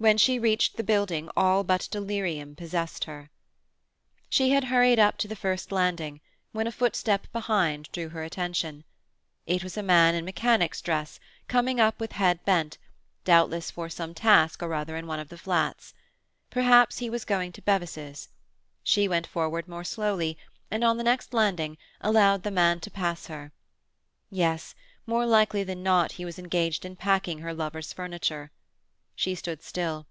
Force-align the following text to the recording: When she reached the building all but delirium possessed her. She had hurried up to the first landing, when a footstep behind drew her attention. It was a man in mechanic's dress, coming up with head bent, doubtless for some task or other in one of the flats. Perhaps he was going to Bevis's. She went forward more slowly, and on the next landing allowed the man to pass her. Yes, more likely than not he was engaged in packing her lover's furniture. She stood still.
When 0.00 0.16
she 0.16 0.38
reached 0.38 0.76
the 0.76 0.84
building 0.84 1.28
all 1.36 1.64
but 1.64 1.88
delirium 1.90 2.54
possessed 2.54 3.02
her. 3.06 3.30
She 4.28 4.50
had 4.50 4.62
hurried 4.66 5.00
up 5.00 5.18
to 5.18 5.26
the 5.26 5.34
first 5.34 5.72
landing, 5.72 6.20
when 6.52 6.68
a 6.68 6.70
footstep 6.70 7.26
behind 7.32 7.90
drew 7.90 8.10
her 8.10 8.22
attention. 8.22 8.84
It 9.44 9.64
was 9.64 9.76
a 9.76 9.82
man 9.82 10.14
in 10.14 10.24
mechanic's 10.24 10.80
dress, 10.82 11.18
coming 11.48 11.80
up 11.80 11.98
with 11.98 12.12
head 12.12 12.44
bent, 12.44 12.78
doubtless 13.24 13.72
for 13.72 13.88
some 13.88 14.14
task 14.14 14.62
or 14.62 14.72
other 14.72 14.96
in 14.96 15.08
one 15.08 15.18
of 15.18 15.30
the 15.30 15.36
flats. 15.36 15.94
Perhaps 16.48 16.98
he 16.98 17.10
was 17.10 17.24
going 17.24 17.50
to 17.50 17.62
Bevis's. 17.62 18.28
She 18.84 19.08
went 19.08 19.26
forward 19.26 19.66
more 19.66 19.82
slowly, 19.82 20.38
and 20.70 20.84
on 20.84 20.96
the 20.96 21.02
next 21.02 21.34
landing 21.34 21.76
allowed 22.00 22.44
the 22.44 22.52
man 22.52 22.78
to 22.82 22.90
pass 22.92 23.26
her. 23.26 23.50
Yes, 24.30 24.76
more 25.06 25.26
likely 25.26 25.64
than 25.64 25.82
not 25.82 26.12
he 26.12 26.24
was 26.24 26.38
engaged 26.38 26.84
in 26.84 26.94
packing 26.94 27.40
her 27.40 27.52
lover's 27.52 27.92
furniture. 27.92 28.52
She 29.20 29.34
stood 29.34 29.64
still. 29.64 30.06